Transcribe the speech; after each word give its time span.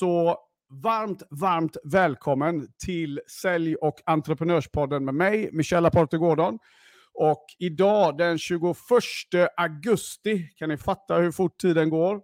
Så 0.00 0.38
varmt, 0.82 1.22
varmt 1.30 1.76
välkommen 1.84 2.68
till 2.84 3.20
Sälj 3.42 3.76
och 3.76 4.00
entreprenörspodden 4.04 5.04
med 5.04 5.14
mig, 5.14 5.50
Michelle 5.52 5.88
Aporte 5.88 6.18
Gordon. 6.18 6.58
Och 7.14 7.44
idag 7.58 8.18
den 8.18 8.38
21 8.38 8.76
augusti, 9.56 10.48
kan 10.56 10.68
ni 10.68 10.76
fatta 10.76 11.16
hur 11.16 11.32
fort 11.32 11.60
tiden 11.60 11.90
går, 11.90 12.20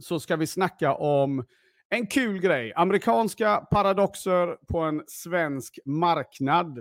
så 0.00 0.20
ska 0.20 0.36
vi 0.36 0.46
snacka 0.46 0.94
om 0.94 1.44
en 1.88 2.06
kul 2.06 2.40
grej. 2.40 2.72
Amerikanska 2.76 3.56
paradoxer 3.56 4.66
på 4.66 4.78
en 4.78 5.02
svensk 5.06 5.78
marknad. 5.84 6.78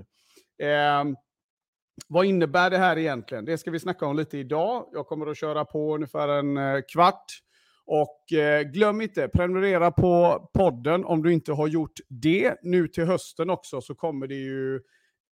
Eh, 0.63 1.03
vad 2.07 2.25
innebär 2.25 2.69
det 2.69 2.77
här 2.77 2.97
egentligen? 2.97 3.45
Det 3.45 3.57
ska 3.57 3.71
vi 3.71 3.79
snacka 3.79 4.05
om 4.05 4.15
lite 4.15 4.37
idag. 4.37 4.89
Jag 4.93 5.07
kommer 5.07 5.27
att 5.27 5.37
köra 5.37 5.65
på 5.65 5.95
ungefär 5.95 6.27
en 6.27 6.57
eh, 6.57 6.81
kvart. 6.93 7.41
Och 7.87 8.33
eh, 8.33 8.61
glöm 8.61 9.01
inte, 9.01 9.27
prenumerera 9.27 9.91
på 9.91 10.41
podden 10.53 11.05
om 11.05 11.23
du 11.23 11.33
inte 11.33 11.51
har 11.51 11.67
gjort 11.67 11.99
det. 12.07 12.55
Nu 12.61 12.87
till 12.87 13.05
hösten 13.05 13.49
också 13.49 13.81
så 13.81 13.95
kommer 13.95 14.27
det 14.27 14.35
ju 14.35 14.81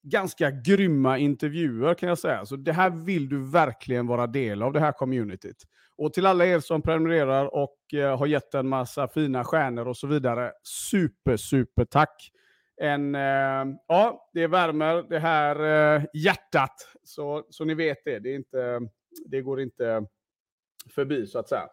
ganska 0.02 0.50
grymma 0.50 1.18
intervjuer 1.18 1.94
kan 1.94 2.08
jag 2.08 2.18
säga. 2.18 2.46
Så 2.46 2.56
det 2.56 2.72
här 2.72 2.90
vill 2.90 3.28
du 3.28 3.50
verkligen 3.50 4.06
vara 4.06 4.26
del 4.26 4.62
av, 4.62 4.72
det 4.72 4.80
här 4.80 4.92
communityt. 4.92 5.66
Och 5.96 6.12
till 6.12 6.26
alla 6.26 6.46
er 6.46 6.60
som 6.60 6.82
prenumererar 6.82 7.54
och 7.54 7.94
eh, 7.94 8.18
har 8.18 8.26
gett 8.26 8.54
en 8.54 8.68
massa 8.68 9.08
fina 9.08 9.44
stjärnor 9.44 9.88
och 9.88 9.96
så 9.96 10.06
vidare, 10.06 10.52
super, 10.62 11.36
super 11.36 11.84
tack. 11.84 12.30
En, 12.76 13.14
eh, 13.14 13.64
ja, 13.88 14.30
det 14.32 14.46
värmer 14.46 15.04
det 15.08 15.18
här 15.18 15.56
eh, 15.96 16.02
hjärtat, 16.14 16.74
så, 17.04 17.46
så 17.50 17.64
ni 17.64 17.74
vet 17.74 17.98
det. 18.04 18.18
Det, 18.18 18.30
är 18.30 18.36
inte, 18.36 18.80
det 19.26 19.42
går 19.42 19.60
inte 19.60 20.06
förbi 20.94 21.26
så 21.26 21.38
att 21.38 21.48
säga. 21.48 21.68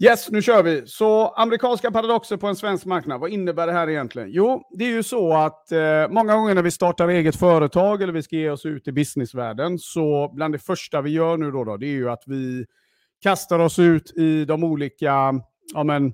Yes, 0.00 0.30
nu 0.30 0.42
kör 0.42 0.62
vi. 0.62 0.86
Så 0.86 1.28
amerikanska 1.28 1.90
paradoxer 1.90 2.36
på 2.36 2.46
en 2.46 2.56
svensk 2.56 2.86
marknad, 2.86 3.20
vad 3.20 3.30
innebär 3.30 3.66
det 3.66 3.72
här 3.72 3.88
egentligen? 3.88 4.28
Jo, 4.30 4.62
det 4.70 4.84
är 4.84 4.88
ju 4.88 5.02
så 5.02 5.32
att 5.32 5.72
eh, 5.72 6.08
många 6.08 6.34
gånger 6.34 6.54
när 6.54 6.62
vi 6.62 6.70
startar 6.70 7.08
eget 7.08 7.36
företag 7.36 8.02
eller 8.02 8.12
vi 8.12 8.22
ska 8.22 8.36
ge 8.36 8.50
oss 8.50 8.66
ut 8.66 8.88
i 8.88 8.92
businessvärlden, 8.92 9.78
så 9.78 10.30
bland 10.34 10.54
det 10.54 10.58
första 10.58 11.00
vi 11.00 11.10
gör 11.10 11.36
nu 11.36 11.50
då, 11.50 11.64
då 11.64 11.76
det 11.76 11.86
är 11.86 11.92
ju 11.92 12.10
att 12.10 12.22
vi 12.26 12.66
kastar 13.22 13.58
oss 13.58 13.78
ut 13.78 14.12
i 14.16 14.44
de 14.44 14.64
olika, 14.64 15.34
ja 15.74 15.84
men, 15.84 16.06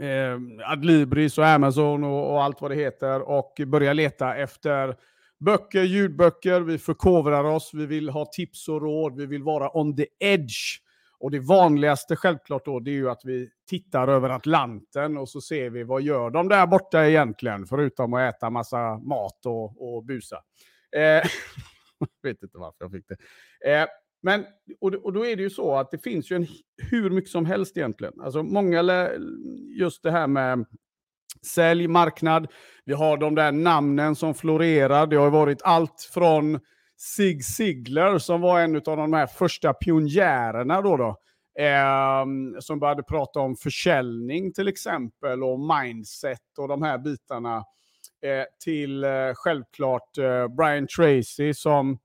eh, 0.00 0.70
Adlibris 0.70 1.38
och 1.38 1.46
Amazon 1.46 2.04
och, 2.04 2.32
och 2.32 2.42
allt 2.42 2.60
vad 2.60 2.70
det 2.70 2.76
heter 2.76 3.28
och 3.28 3.60
börjar 3.66 3.94
leta 3.94 4.36
efter 4.36 4.96
böcker, 5.40 5.82
ljudböcker, 5.82 6.60
vi 6.60 6.78
förkovrar 6.78 7.44
oss, 7.44 7.70
vi 7.74 7.86
vill 7.86 8.08
ha 8.08 8.24
tips 8.24 8.68
och 8.68 8.82
råd, 8.82 9.16
vi 9.16 9.26
vill 9.26 9.42
vara 9.42 9.78
on 9.78 9.96
the 9.96 10.06
edge 10.20 10.85
och 11.18 11.30
det 11.30 11.40
vanligaste 11.40 12.16
självklart 12.16 12.64
då, 12.64 12.80
det 12.80 12.90
är 12.90 12.94
ju 12.94 13.10
att 13.10 13.24
vi 13.24 13.50
tittar 13.68 14.08
över 14.08 14.30
Atlanten 14.30 15.16
och 15.16 15.28
så 15.28 15.40
ser 15.40 15.70
vi 15.70 15.82
vad 15.82 16.02
gör 16.02 16.30
de 16.30 16.48
där 16.48 16.66
borta 16.66 17.06
egentligen, 17.06 17.66
förutom 17.66 18.14
att 18.14 18.34
äta 18.34 18.50
massa 18.50 18.98
mat 18.98 19.46
och, 19.46 19.94
och 19.94 20.04
busa. 20.04 20.42
Eh, 20.96 21.02
jag 21.02 22.08
vet 22.22 22.42
inte 22.42 22.58
varför 22.58 22.76
jag 22.78 22.90
fick 22.90 23.04
det. 23.08 23.16
Eh, 23.72 23.86
men, 24.22 24.44
och, 24.80 24.94
och 24.94 25.12
då 25.12 25.26
är 25.26 25.36
det 25.36 25.42
ju 25.42 25.50
så 25.50 25.76
att 25.76 25.90
det 25.90 25.98
finns 25.98 26.30
ju 26.30 26.36
en, 26.36 26.46
hur 26.90 27.10
mycket 27.10 27.30
som 27.30 27.46
helst 27.46 27.76
egentligen. 27.76 28.20
Alltså 28.20 28.42
många, 28.42 29.10
just 29.78 30.02
det 30.02 30.10
här 30.10 30.26
med 30.26 30.66
sälj, 31.42 31.88
marknad, 31.88 32.46
vi 32.84 32.92
har 32.92 33.16
de 33.16 33.34
där 33.34 33.52
namnen 33.52 34.16
som 34.16 34.34
florerar. 34.34 35.06
Det 35.06 35.16
har 35.16 35.30
varit 35.30 35.62
allt 35.62 36.10
från 36.14 36.60
sig 36.96 37.42
Sigler 37.42 38.18
som 38.18 38.40
var 38.40 38.60
en 38.60 38.76
av 38.76 38.82
de 38.82 39.12
här 39.12 39.26
första 39.26 39.74
pionjärerna 39.74 40.82
då. 40.82 40.96
då 40.96 41.16
eh, 41.62 42.24
som 42.60 42.78
började 42.78 43.02
prata 43.02 43.40
om 43.40 43.56
försäljning 43.56 44.52
till 44.52 44.68
exempel 44.68 45.44
och 45.44 45.60
mindset 45.60 46.58
och 46.58 46.68
de 46.68 46.82
här 46.82 46.98
bitarna. 46.98 47.64
Eh, 48.22 48.44
till 48.64 49.04
eh, 49.04 49.10
självklart 49.34 50.18
eh, 50.18 50.48
Brian 50.48 50.86
Tracy 50.96 51.54
som 51.54 51.98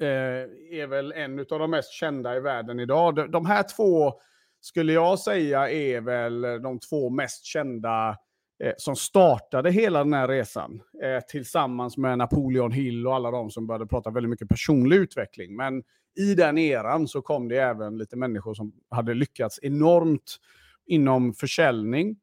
eh, 0.00 0.78
är 0.80 0.86
väl 0.86 1.12
en 1.12 1.38
av 1.38 1.58
de 1.58 1.70
mest 1.70 1.92
kända 1.92 2.36
i 2.36 2.40
världen 2.40 2.80
idag. 2.80 3.14
De, 3.14 3.30
de 3.30 3.46
här 3.46 3.64
två 3.76 4.12
skulle 4.60 4.92
jag 4.92 5.18
säga 5.18 5.70
är 5.70 6.00
väl 6.00 6.40
de 6.40 6.78
två 6.78 7.10
mest 7.10 7.44
kända 7.44 8.16
eh, 8.62 8.72
som 8.76 8.96
startade 8.96 9.70
hela 9.70 9.98
den 10.04 10.12
här 10.12 10.28
resan 10.28 10.82
eh, 11.02 11.20
tillsammans 11.28 11.96
med 11.96 12.18
Napoleon 12.18 12.72
Hill 12.72 13.06
och 13.06 13.14
alla 13.14 13.30
de 13.30 13.50
som 13.50 13.66
började 13.66 13.86
prata 13.86 14.10
väldigt 14.10 14.30
mycket 14.30 14.48
personlig 14.48 14.96
utveckling. 14.96 15.56
Men 15.56 15.82
i 16.18 16.34
den 16.34 16.58
eran 16.58 17.08
så 17.08 17.22
kom 17.22 17.48
det 17.48 17.56
även 17.56 17.98
lite 17.98 18.16
människor 18.16 18.54
som 18.54 18.72
hade 18.90 19.14
lyckats 19.14 19.58
enormt 19.62 20.36
inom 20.86 21.34
försäljning. 21.34 22.16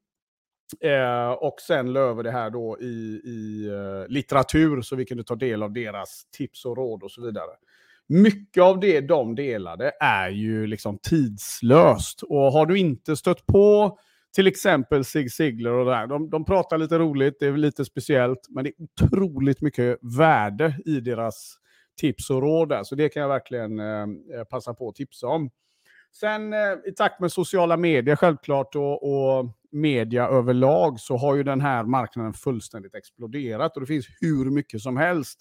Eh, 0.80 1.30
och 1.30 1.56
sen 1.68 1.94
löver 1.94 2.24
det 2.24 2.32
här 2.32 2.50
då 2.50 2.78
i, 2.82 3.22
i 3.24 3.68
eh, 3.68 4.08
litteratur 4.08 4.82
så 4.82 4.96
vi 4.96 5.06
kunde 5.06 5.24
ta 5.24 5.36
del 5.36 5.64
av 5.64 5.74
deras 5.74 6.26
tips 6.38 6.66
och 6.66 6.78
råd 6.78 7.04
och 7.04 7.12
så 7.12 7.26
vidare. 7.26 7.52
Mycket 8.08 8.64
av 8.64 8.80
det 8.80 9.02
de 9.02 9.36
delade 9.36 9.92
är 10.00 10.30
ju 10.30 10.68
liksom 10.68 10.98
tidslöst. 10.98 12.24
Och 12.24 12.52
har 12.52 12.66
du 12.66 12.80
inte 12.80 13.16
stött 13.16 13.46
på 13.46 14.00
till 14.38 14.48
exempel 14.48 15.06
Sig 15.06 15.30
Sigler 15.30 15.72
och 15.72 15.86
det 15.86 15.92
där. 15.92 16.08
De, 16.08 16.30
de 16.30 16.46
pratar 16.46 16.78
lite 16.78 17.00
roligt, 17.00 17.38
det 17.40 17.48
är 17.48 17.58
lite 17.58 17.86
speciellt, 17.86 18.40
men 18.50 18.64
det 18.64 18.70
är 18.70 18.84
otroligt 18.84 19.62
mycket 19.62 20.00
värde 20.02 20.78
i 20.86 21.00
deras 21.00 21.58
tips 22.00 22.30
och 22.30 22.42
råd 22.42 22.70
där. 22.70 22.84
Så 22.84 22.96
det 22.96 23.10
kan 23.10 23.22
jag 23.22 23.30
verkligen 23.30 23.80
eh, 23.80 24.44
passa 24.50 24.74
på 24.74 24.90
att 24.90 24.96
tipsa 24.96 25.28
om. 25.28 25.50
Sen 26.20 26.54
eh, 26.54 26.60
i 26.86 26.92
takt 26.92 27.20
med 27.20 27.32
sociala 27.32 27.78
medier 27.78 28.16
självklart 28.16 28.76
och, 28.76 29.04
och 29.04 29.46
media 29.72 30.28
överlag 30.28 31.00
så 31.00 31.18
har 31.18 31.36
ju 31.36 31.44
den 31.44 31.62
här 31.62 31.84
marknaden 31.84 32.34
fullständigt 32.34 32.96
exploderat 32.96 33.76
och 33.76 33.82
det 33.82 33.88
finns 33.88 34.08
hur 34.22 34.52
mycket 34.52 34.82
som 34.82 34.98
helst. 34.98 35.38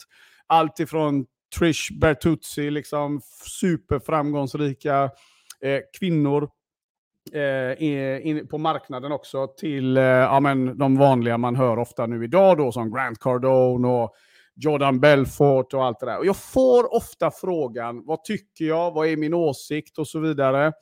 Allt 0.46 0.80
ifrån 0.80 1.26
Trish 1.58 1.98
Bertuzzi, 2.00 2.70
liksom 2.70 3.20
superframgångsrika 3.60 5.10
eh, 5.60 5.80
kvinnor 5.98 6.48
eh, 7.32 8.26
in, 8.26 8.47
på 8.48 8.59
marknaden 8.59 9.12
också 9.12 9.47
till 9.47 9.97
eh, 9.97 10.03
ja, 10.03 10.41
men, 10.41 10.78
de 10.78 10.97
vanliga 10.97 11.38
man 11.38 11.56
hör 11.56 11.78
ofta 11.78 12.06
nu 12.06 12.25
idag 12.25 12.59
då 12.59 12.72
som 12.72 12.94
Grant 12.94 13.19
Cardone 13.19 13.88
och 13.88 14.14
Jordan 14.56 15.00
Belfort 15.00 15.75
och 15.75 15.84
allt 15.84 16.00
det 16.00 16.06
där. 16.06 16.19
Och 16.19 16.26
jag 16.26 16.36
får 16.36 16.94
ofta 16.94 17.31
frågan, 17.31 18.03
vad 18.06 18.25
tycker 18.25 18.65
jag, 18.65 18.91
vad 18.91 19.09
är 19.09 19.16
min 19.16 19.34
åsikt 19.34 19.98
och 19.98 20.09
så 20.09 20.20
vidare. 20.20 20.72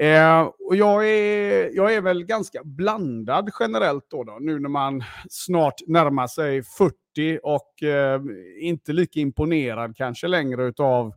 Eh, 0.00 0.40
och 0.68 0.76
jag 0.76 1.08
är, 1.08 1.76
jag 1.76 1.94
är 1.94 2.00
väl 2.00 2.24
ganska 2.24 2.60
blandad 2.64 3.50
generellt 3.60 4.04
då, 4.10 4.24
då 4.24 4.36
nu 4.40 4.58
när 4.58 4.68
man 4.68 5.04
snart 5.30 5.74
närmar 5.86 6.26
sig 6.26 6.62
40 6.62 7.38
och 7.42 7.82
eh, 7.82 8.20
inte 8.60 8.92
lika 8.92 9.20
imponerad 9.20 9.96
kanske 9.96 10.28
längre 10.28 10.64
utav 10.64 11.12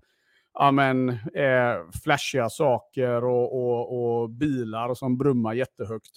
ja, 0.54 0.72
men, 0.72 1.10
eh, 1.10 1.90
flashiga 2.04 2.50
saker 2.50 3.24
och, 3.24 3.54
och, 3.54 4.22
och 4.22 4.30
bilar 4.30 4.94
som 4.94 5.18
brummar 5.18 5.54
jättehögt. 5.54 6.12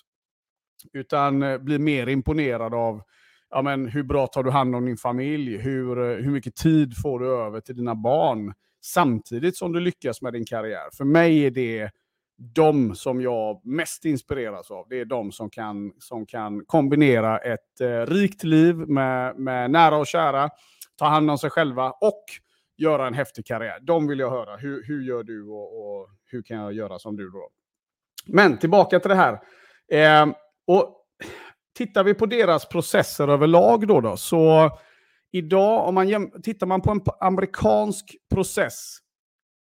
Utan 0.92 1.42
eh, 1.42 1.58
blir 1.58 1.78
mer 1.78 2.06
imponerad 2.06 2.74
av 2.74 3.02
ja, 3.50 3.62
men, 3.62 3.88
hur 3.88 4.02
bra 4.02 4.26
tar 4.26 4.42
du 4.42 4.50
hand 4.50 4.76
om 4.76 4.86
din 4.86 4.96
familj? 4.96 5.56
Hur, 5.56 6.10
eh, 6.10 6.16
hur 6.16 6.30
mycket 6.30 6.56
tid 6.56 6.94
får 7.02 7.20
du 7.20 7.26
över 7.26 7.60
till 7.60 7.76
dina 7.76 7.94
barn? 7.94 8.54
Samtidigt 8.84 9.56
som 9.56 9.72
du 9.72 9.80
lyckas 9.80 10.22
med 10.22 10.32
din 10.32 10.44
karriär. 10.44 10.88
För 10.96 11.04
mig 11.04 11.46
är 11.46 11.50
det 11.50 11.90
de 12.36 12.94
som 12.94 13.20
jag 13.20 13.66
mest 13.66 14.04
inspireras 14.04 14.70
av. 14.70 14.86
Det 14.88 15.00
är 15.00 15.04
de 15.04 15.32
som 15.32 15.50
kan, 15.50 15.92
som 15.98 16.26
kan 16.26 16.64
kombinera 16.64 17.38
ett 17.38 17.80
eh, 17.80 18.06
rikt 18.06 18.44
liv 18.44 18.76
med, 18.76 19.36
med 19.36 19.70
nära 19.70 19.96
och 19.96 20.06
kära, 20.06 20.50
ta 20.96 21.06
hand 21.06 21.30
om 21.30 21.38
sig 21.38 21.50
själva 21.50 21.90
och 21.90 22.24
göra 22.82 23.06
en 23.06 23.14
häftig 23.14 23.46
karriär. 23.46 23.78
De 23.80 24.08
vill 24.08 24.18
jag 24.18 24.30
höra. 24.30 24.56
Hur, 24.56 24.84
hur 24.86 25.02
gör 25.02 25.22
du 25.22 25.48
och, 25.48 26.00
och 26.00 26.08
hur 26.24 26.42
kan 26.42 26.56
jag 26.56 26.72
göra 26.72 26.98
som 26.98 27.16
du 27.16 27.30
då? 27.30 27.48
Men 28.26 28.58
tillbaka 28.58 29.00
till 29.00 29.08
det 29.08 29.14
här. 29.14 29.40
Eh, 29.92 30.34
och 30.66 30.98
tittar 31.74 32.04
vi 32.04 32.14
på 32.14 32.26
deras 32.26 32.68
processer 32.68 33.28
överlag 33.28 33.86
då, 33.86 34.00
då 34.00 34.16
så 34.16 34.70
idag, 35.30 35.88
om 35.88 35.94
man 35.94 36.30
tittar 36.42 36.66
man 36.66 36.80
på 36.80 36.90
en 36.90 37.00
amerikansk 37.20 38.16
process 38.34 38.98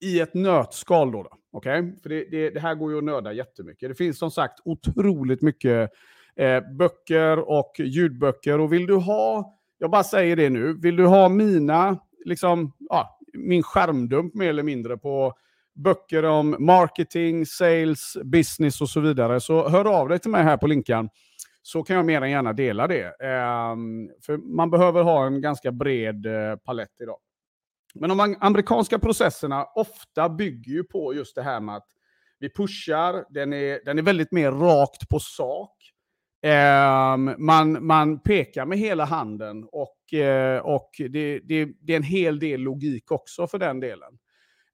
i 0.00 0.20
ett 0.20 0.34
nötskal 0.34 1.12
då, 1.12 1.22
då 1.22 1.30
okay? 1.52 1.92
för 2.02 2.08
det, 2.08 2.24
det, 2.30 2.50
det, 2.50 2.60
här 2.60 2.74
går 2.74 2.92
ju 2.92 2.98
att 2.98 3.04
nörda 3.04 3.32
jättemycket. 3.32 3.88
Det 3.88 3.94
finns 3.94 4.18
som 4.18 4.30
sagt 4.30 4.60
otroligt 4.64 5.42
mycket 5.42 5.90
eh, 6.36 6.60
böcker 6.78 7.38
och 7.38 7.72
ljudböcker 7.78 8.60
och 8.60 8.72
vill 8.72 8.86
du 8.86 8.94
ha, 8.94 9.58
jag 9.78 9.90
bara 9.90 10.04
säger 10.04 10.36
det 10.36 10.50
nu, 10.50 10.72
vill 10.72 10.96
du 10.96 11.06
ha 11.06 11.28
mina, 11.28 11.98
liksom, 12.24 12.72
ja, 12.78 13.18
min 13.34 13.62
skärmdump 13.62 14.34
mer 14.34 14.48
eller 14.48 14.62
mindre 14.62 14.96
på 14.96 15.32
böcker 15.74 16.22
om 16.22 16.56
marketing, 16.58 17.46
sales, 17.46 18.16
business 18.24 18.80
och 18.80 18.88
så 18.88 19.00
vidare, 19.00 19.40
så 19.40 19.68
hör 19.68 19.84
av 19.84 20.08
dig 20.08 20.18
till 20.18 20.30
mig 20.30 20.42
här 20.42 20.56
på 20.56 20.66
linkan 20.66 21.08
så 21.62 21.82
kan 21.82 21.96
jag 21.96 22.06
mer 22.06 22.22
än 22.22 22.30
gärna 22.30 22.52
dela 22.52 22.86
det. 22.86 23.04
Eh, 23.04 23.76
för 24.22 24.36
man 24.36 24.70
behöver 24.70 25.02
ha 25.02 25.26
en 25.26 25.40
ganska 25.40 25.72
bred 25.72 26.26
eh, 26.26 26.56
palett 26.56 27.00
idag. 27.00 27.18
Men 27.94 28.08
de 28.08 28.36
amerikanska 28.40 28.98
processerna 28.98 29.64
ofta 29.64 30.28
bygger 30.28 30.72
ju 30.72 30.84
på 30.84 31.14
just 31.14 31.34
det 31.34 31.42
här 31.42 31.60
med 31.60 31.76
att 31.76 31.86
vi 32.38 32.50
pushar, 32.50 33.24
den 33.30 33.52
är, 33.52 33.80
den 33.84 33.98
är 33.98 34.02
väldigt 34.02 34.32
mer 34.32 34.52
rakt 34.52 35.08
på 35.08 35.18
sak. 35.20 35.77
Ehm, 36.42 37.34
man, 37.38 37.86
man 37.86 38.20
pekar 38.20 38.66
med 38.66 38.78
hela 38.78 39.04
handen 39.04 39.64
och, 39.72 40.14
eh, 40.14 40.60
och 40.60 40.90
det, 40.98 41.38
det, 41.38 41.68
det, 41.80 41.92
är 41.92 41.96
en 41.96 42.02
hel 42.02 42.38
del 42.38 42.60
logik 42.60 43.12
också 43.12 43.46
för 43.46 43.58
den 43.58 43.80
delen. 43.80 44.18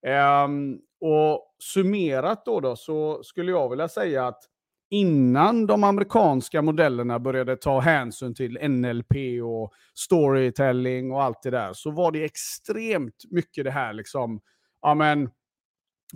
Ehm, 0.06 0.78
och 1.00 1.54
summerat 1.58 2.44
då, 2.44 2.60
då 2.60 2.76
så 2.76 3.22
skulle 3.22 3.50
jag 3.50 3.70
vilja 3.70 3.88
säga 3.88 4.26
att 4.26 4.42
innan 4.90 5.66
de 5.66 5.84
amerikanska 5.84 6.62
modellerna 6.62 7.18
började 7.18 7.56
ta 7.56 7.80
hänsyn 7.80 8.34
till 8.34 8.68
NLP 8.68 9.42
och 9.44 9.72
storytelling 9.94 11.12
och 11.12 11.22
allt 11.22 11.42
det 11.42 11.50
där, 11.50 11.72
så 11.72 11.90
var 11.90 12.12
det 12.12 12.24
extremt 12.24 13.22
mycket 13.30 13.64
det 13.64 13.70
här 13.70 13.92
liksom, 13.92 14.40
ja 14.82 14.94
men, 14.94 15.30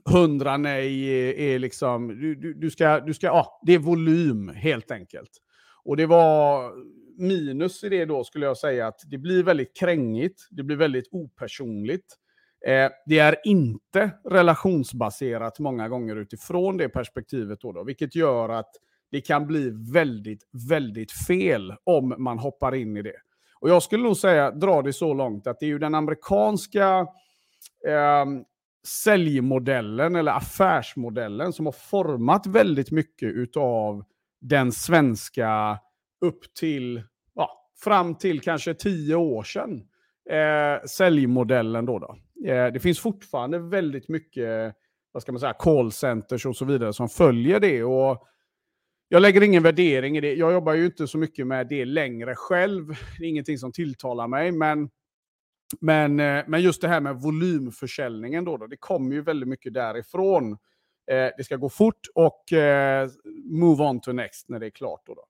hundra 0.05 0.57
nej 0.57 1.09
är 1.55 1.59
liksom, 1.59 2.09
du, 2.09 2.35
du, 2.35 2.55
du, 2.55 2.71
ska, 2.71 3.01
du 3.01 3.15
ska, 3.15 3.27
ja, 3.27 3.61
det 3.67 3.75
är 3.75 3.79
volym 3.79 4.49
helt 4.49 4.91
enkelt. 4.91 5.31
Och 5.85 5.97
det 5.97 6.07
var 6.07 6.73
minus 7.19 7.85
i 7.85 7.89
det 7.89 8.05
då 8.05 8.25
skulle 8.25 8.47
jag 8.47 8.57
säga 8.57 8.87
att 8.87 9.01
det 9.07 9.19
blir 9.19 9.43
väldigt 9.43 9.77
krängigt, 9.77 10.49
det 10.51 10.63
blir 10.63 10.77
väldigt 10.77 11.09
opersonligt. 11.11 12.15
Eh, 12.67 12.91
det 13.07 13.19
är 13.19 13.37
inte 13.45 14.11
relationsbaserat 14.25 15.59
många 15.59 15.89
gånger 15.89 16.17
utifrån 16.17 16.77
det 16.77 16.89
perspektivet 16.89 17.61
då, 17.61 17.73
då, 17.73 17.85
vilket 17.85 18.15
gör 18.15 18.49
att 18.49 18.71
det 19.11 19.21
kan 19.21 19.47
bli 19.47 19.71
väldigt, 19.93 20.43
väldigt 20.69 21.13
fel 21.13 21.75
om 21.85 22.15
man 22.19 22.39
hoppar 22.39 22.75
in 22.75 22.97
i 22.97 23.03
det. 23.03 23.17
Och 23.61 23.71
jag 23.71 23.83
skulle 23.83 24.03
nog 24.03 24.17
säga, 24.17 24.51
dra 24.51 24.83
det 24.83 24.93
så 24.93 25.15
långt, 25.15 25.47
att 25.47 25.61
det 25.61 25.67
är 25.67 25.69
ju 25.69 25.79
den 25.79 25.95
amerikanska 25.95 27.07
eh, 27.87 28.25
säljmodellen 28.87 30.17
eller 30.17 30.33
affärsmodellen 30.33 31.53
som 31.53 31.67
har 31.67 31.73
format 31.73 32.47
väldigt 32.47 32.91
mycket 32.91 33.57
av 33.57 34.05
den 34.41 34.73
svenska 34.73 35.79
upp 36.21 36.55
till, 36.55 37.03
ja, 37.35 37.71
fram 37.85 38.15
till 38.15 38.41
kanske 38.41 38.75
tio 38.75 39.15
år 39.15 39.43
sedan, 39.43 39.83
eh, 40.31 40.87
säljmodellen 40.87 41.87
då. 41.87 41.99
då. 41.99 42.17
Eh, 42.51 42.73
det 42.73 42.81
finns 42.81 43.01
fortfarande 43.01 43.59
väldigt 43.59 44.09
mycket, 44.09 44.75
vad 45.13 45.23
ska 45.23 45.33
man 45.33 45.41
säga, 45.41 45.55
callcenters 45.59 46.47
och 46.47 46.57
så 46.57 46.65
vidare 46.65 46.93
som 46.93 47.09
följer 47.09 47.61
det. 47.61 47.85
Och 47.85 48.25
jag 49.09 49.23
lägger 49.23 49.43
ingen 49.43 49.63
värdering 49.63 50.17
i 50.17 50.21
det. 50.21 50.35
Jag 50.35 50.53
jobbar 50.53 50.75
ju 50.75 50.87
inte 50.87 51.07
så 51.07 51.19
mycket 51.19 51.47
med 51.47 51.69
det 51.69 51.85
längre 51.85 52.35
själv. 52.35 52.87
Det 53.19 53.25
är 53.25 53.29
ingenting 53.29 53.59
som 53.59 53.73
tilltalar 53.73 54.29
mig, 54.29 54.53
men 54.53 54.91
men, 55.81 56.21
eh, 56.21 56.45
men 56.47 56.63
just 56.63 56.81
det 56.81 56.89
här 56.89 57.01
med 57.01 57.17
volymförsäljningen 57.17 58.45
då, 58.45 58.57
då 58.57 58.67
det 58.67 58.77
kommer 58.77 59.15
ju 59.15 59.23
väldigt 59.23 59.49
mycket 59.49 59.75
därifrån. 59.75 60.53
Eh, 61.11 61.31
det 61.37 61.45
ska 61.45 61.57
gå 61.57 61.69
fort 61.69 62.07
och 62.15 62.53
eh, 62.53 63.09
move 63.45 63.85
on 63.85 64.01
to 64.01 64.13
next 64.13 64.49
när 64.49 64.59
det 64.59 64.67
är 64.67 64.71
klart. 64.71 65.03
Då, 65.07 65.15
då. 65.15 65.25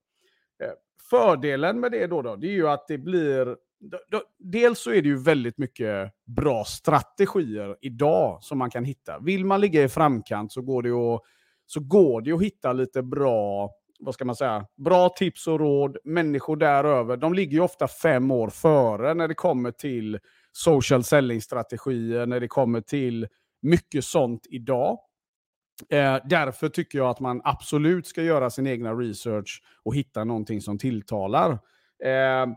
Eh, 0.65 0.71
fördelen 1.09 1.79
med 1.79 1.91
det 1.91 2.07
då, 2.07 2.21
då 2.21 2.35
det 2.35 2.47
är 2.47 2.51
ju 2.51 2.67
att 2.67 2.87
det 2.87 2.97
blir... 2.97 3.55
Då, 3.81 3.99
då, 4.09 4.23
dels 4.37 4.79
så 4.79 4.91
är 4.91 5.01
det 5.01 5.07
ju 5.07 5.17
väldigt 5.17 5.57
mycket 5.57 6.11
bra 6.25 6.63
strategier 6.65 7.77
idag 7.81 8.43
som 8.43 8.57
man 8.57 8.69
kan 8.69 8.85
hitta. 8.85 9.19
Vill 9.19 9.45
man 9.45 9.61
ligga 9.61 9.83
i 9.83 9.89
framkant 9.89 10.51
så 10.51 10.61
går 10.61 10.83
det 10.83 10.89
att, 10.89 11.21
så 11.65 11.79
går 11.79 12.21
det 12.21 12.31
att 12.31 12.41
hitta 12.41 12.73
lite 12.73 13.01
bra 13.01 13.71
vad 13.99 14.13
ska 14.13 14.25
man 14.25 14.35
säga, 14.35 14.65
bra 14.77 15.09
tips 15.09 15.47
och 15.47 15.59
råd. 15.59 15.97
Människor 16.03 16.57
däröver, 16.57 17.17
de 17.17 17.33
ligger 17.33 17.53
ju 17.53 17.59
ofta 17.59 17.87
fem 17.87 18.31
år 18.31 18.49
före 18.49 19.13
när 19.13 19.27
det 19.27 19.33
kommer 19.33 19.71
till 19.71 20.19
social 20.51 21.03
selling-strategier, 21.03 22.25
när 22.25 22.39
det 22.39 22.47
kommer 22.47 22.81
till 22.81 23.27
mycket 23.61 24.05
sånt 24.05 24.47
idag. 24.49 24.99
Eh, 25.89 26.17
därför 26.25 26.69
tycker 26.69 26.97
jag 26.97 27.09
att 27.09 27.19
man 27.19 27.41
absolut 27.43 28.07
ska 28.07 28.21
göra 28.21 28.49
sin 28.49 28.67
egna 28.67 28.93
research 28.93 29.63
och 29.83 29.95
hitta 29.95 30.23
någonting 30.23 30.61
som 30.61 30.77
tilltalar. 30.77 31.51
Eh, 32.03 32.47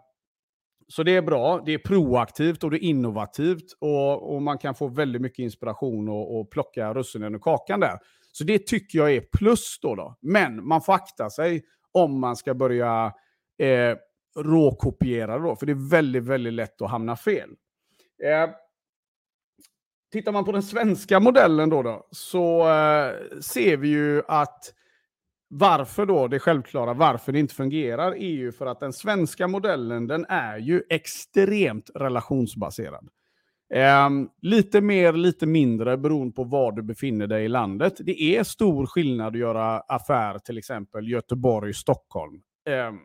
så 0.89 1.03
det 1.03 1.17
är 1.17 1.23
bra, 1.23 1.63
det 1.67 1.75
är 1.75 1.79
proaktivt 1.79 2.65
och 2.65 2.71
det 2.71 2.85
är 2.85 2.89
innovativt 2.89 3.77
och, 3.79 4.35
och 4.35 4.43
man 4.43 4.59
kan 4.59 4.75
få 4.75 4.89
väldigt 4.89 5.23
mycket 5.23 5.39
inspiration 5.39 6.09
och, 6.09 6.41
och 6.41 6.51
plocka 6.51 6.95
russinen 6.95 7.35
ur 7.35 7.39
kakan 7.39 7.81
där. 7.81 7.99
Så 8.33 8.45
det 8.45 8.67
tycker 8.67 8.99
jag 8.99 9.13
är 9.13 9.21
plus 9.21 9.79
då. 9.83 9.95
då. 9.95 10.17
Men 10.21 10.67
man 10.69 10.83
får 10.83 10.93
akta 10.93 11.31
sig 11.31 11.63
om 11.93 12.21
man 12.21 12.37
ska 12.37 12.55
börja 12.55 13.13
eh, 13.59 13.97
råkopiera 14.37 15.39
då, 15.39 15.57
för 15.57 15.67
det 15.67 15.73
är 15.73 15.91
väldigt, 15.91 16.25
väldigt 16.25 16.53
lätt 16.53 16.83
att 16.83 16.91
hamna 16.91 17.17
fel. 17.17 17.51
Eh, 18.25 18.51
tittar 20.13 20.33
man 20.33 20.45
på 20.45 20.53
den 20.53 20.63
svenska 20.63 21.21
modellen 21.21 21.71
då, 21.71 21.83
då 21.83 22.09
så 22.11 22.61
eh, 22.61 23.41
ser 23.41 23.77
vi 23.77 23.89
ju 23.89 24.23
att 24.29 24.75
varför 25.49 26.07
då, 26.07 26.29
det 26.29 26.39
självklara, 26.39 26.95
varför 26.95 27.33
det 27.33 27.39
inte 27.39 27.55
fungerar 27.55 28.13
är 28.13 28.31
ju 28.31 28.53
för 28.53 28.67
att 28.67 28.81
den 28.81 28.93
svenska 28.93 29.49
modellen, 29.49 30.07
den 30.07 30.27
är 30.29 30.59
ju 30.59 30.83
extremt 30.91 31.91
relationsbaserad. 31.95 33.09
Um, 33.75 34.31
lite 34.43 34.81
mer, 34.81 35.13
lite 35.13 35.47
mindre 35.47 35.97
beroende 35.97 36.35
på 36.35 36.45
var 36.45 36.73
du 36.73 36.83
befinner 36.83 37.27
dig 37.27 37.45
i 37.45 37.49
landet. 37.49 37.95
Det 37.99 38.23
är 38.23 38.45
stor 38.45 38.87
skillnad 38.87 39.27
att 39.27 39.39
göra 39.41 39.81
affär 39.81 40.39
till 40.39 40.59
exempel 40.59 41.09
Göteborg-Stockholm. 41.09 42.35
Um, 42.35 42.73
ehm, 42.75 42.99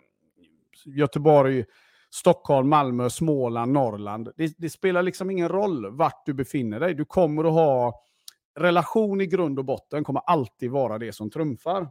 Göteborg, 0.86 1.66
Stockholm, 2.10 2.70
Malmö, 2.70 3.10
Småland, 3.10 3.72
Norrland. 3.72 4.30
Det, 4.36 4.54
det, 4.58 4.70
spelar 4.70 5.04
liksom 5.04 5.30
ingen 5.30 5.50
roll 5.50 5.98
vart 5.98 6.26
du 6.26 6.34
befinner 6.34 6.80
dig. 6.80 6.94
Du 6.94 7.06
kommer 7.06 7.44
att 7.44 7.54
ha 7.54 8.04
relation 8.60 9.22
i 9.22 9.26
grund 9.26 9.60
och 9.60 9.66
botten 9.66 10.04
kommer 10.04 10.22
alltid 10.26 10.72
vara 10.72 10.98
det 10.98 11.14
som 11.14 11.30
trumfar. 11.30 11.90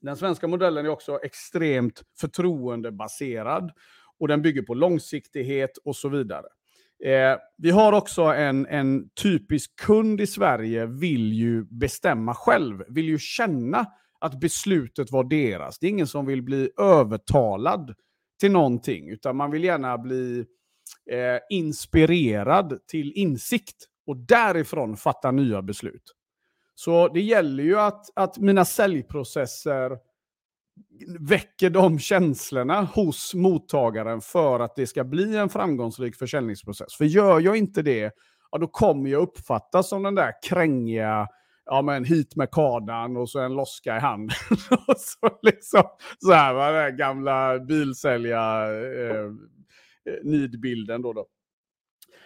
Den 0.00 0.16
svenska 0.16 0.48
modellen 0.48 0.86
är 0.86 0.90
också 0.90 1.18
extremt 1.22 2.02
förtroendebaserad 2.20 3.72
och 4.18 4.28
den 4.28 4.42
bygger 4.42 4.62
på 4.62 4.74
långsiktighet 4.74 5.76
och 5.76 5.96
så 5.96 6.08
vidare. 6.08 6.46
Eh, 7.04 7.36
vi 7.58 7.70
har 7.70 7.92
också 7.92 8.22
en, 8.22 8.66
en 8.66 9.08
typisk 9.22 9.76
kund 9.76 10.20
i 10.20 10.26
Sverige 10.26 10.86
vill 10.86 11.32
ju 11.32 11.64
bestämma 11.64 12.34
själv, 12.34 12.82
vill 12.88 13.08
ju 13.08 13.18
känna 13.18 13.86
att 14.18 14.40
beslutet 14.40 15.12
var 15.12 15.24
deras. 15.24 15.78
Det 15.78 15.86
är 15.86 15.90
ingen 15.90 16.06
som 16.06 16.26
vill 16.26 16.42
bli 16.42 16.70
övertalad 16.80 17.94
till 18.40 18.52
någonting, 18.52 19.08
utan 19.08 19.36
man 19.36 19.50
vill 19.50 19.64
gärna 19.64 19.98
bli 19.98 20.44
eh, 21.10 21.38
inspirerad 21.50 22.78
till 22.86 23.12
insikt 23.12 23.86
och 24.06 24.16
därifrån 24.16 24.96
fatta 24.96 25.30
nya 25.30 25.62
beslut. 25.62 26.12
Så 26.74 27.08
det 27.08 27.20
gäller 27.20 27.64
ju 27.64 27.78
att, 27.78 28.06
att 28.14 28.38
mina 28.38 28.64
säljprocesser 28.64 29.98
väcker 31.18 31.70
de 31.70 31.98
känslorna 31.98 32.82
hos 32.82 33.34
mottagaren 33.34 34.20
för 34.20 34.60
att 34.60 34.76
det 34.76 34.86
ska 34.86 35.04
bli 35.04 35.36
en 35.36 35.48
framgångsrik 35.48 36.16
försäljningsprocess. 36.16 36.94
För 36.94 37.04
gör 37.04 37.40
jag 37.40 37.56
inte 37.56 37.82
det, 37.82 38.12
ja, 38.50 38.58
då 38.58 38.66
kommer 38.66 39.10
jag 39.10 39.22
uppfattas 39.22 39.88
som 39.88 40.02
den 40.02 40.14
där 40.14 40.32
krängiga, 40.48 41.28
ja 41.64 41.82
men 41.82 42.04
hit 42.04 42.36
med 42.36 42.50
kardan 42.50 43.16
och 43.16 43.30
så 43.30 43.40
en 43.40 43.54
loska 43.54 43.96
i 43.96 44.00
handen. 44.00 44.36
och 44.88 44.96
så 44.96 45.30
liksom, 45.42 45.82
så 46.18 46.32
här 46.32 46.54
va, 46.54 46.70
den 46.70 46.96
gamla 46.96 47.58
bilsälja 47.58 48.64
eh, 48.64 49.16
eh 49.16 49.30
nidbilden 50.22 51.02
då. 51.02 51.12
då. 51.12 51.26